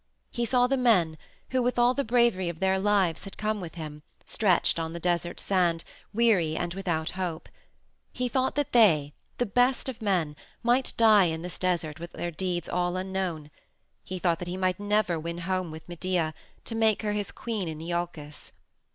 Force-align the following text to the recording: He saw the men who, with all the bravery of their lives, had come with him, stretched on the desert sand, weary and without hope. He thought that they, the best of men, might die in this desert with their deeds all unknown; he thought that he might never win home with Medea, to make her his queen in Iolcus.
He 0.31 0.45
saw 0.45 0.65
the 0.65 0.77
men 0.77 1.15
who, 1.51 1.61
with 1.61 1.77
all 1.77 1.93
the 1.93 2.03
bravery 2.03 2.49
of 2.49 2.59
their 2.59 2.79
lives, 2.79 3.23
had 3.25 3.37
come 3.37 3.61
with 3.61 3.75
him, 3.75 4.01
stretched 4.25 4.79
on 4.79 4.93
the 4.93 4.99
desert 4.99 5.39
sand, 5.39 5.83
weary 6.11 6.57
and 6.57 6.73
without 6.73 7.11
hope. 7.11 7.47
He 8.11 8.27
thought 8.27 8.55
that 8.55 8.71
they, 8.71 9.13
the 9.37 9.45
best 9.45 9.87
of 9.87 10.01
men, 10.01 10.35
might 10.63 10.93
die 10.97 11.25
in 11.25 11.43
this 11.43 11.59
desert 11.59 11.99
with 11.99 12.13
their 12.13 12.31
deeds 12.31 12.67
all 12.67 12.97
unknown; 12.97 13.51
he 14.03 14.17
thought 14.17 14.39
that 14.39 14.47
he 14.47 14.57
might 14.57 14.79
never 14.79 15.19
win 15.19 15.37
home 15.37 15.69
with 15.69 15.87
Medea, 15.87 16.33
to 16.65 16.73
make 16.73 17.03
her 17.03 17.13
his 17.13 17.31
queen 17.31 17.67
in 17.67 17.77
Iolcus. 17.79 18.53